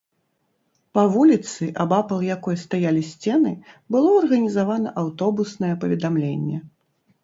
Па 0.97 1.03
вуліцы, 1.15 1.67
абапал 1.85 2.25
якой 2.37 2.59
стаялі 2.65 3.05
сцены, 3.13 3.55
было 3.95 4.17
арганізавана 4.25 4.99
аўтобуснае 5.07 5.75
паведамленне. 5.87 6.57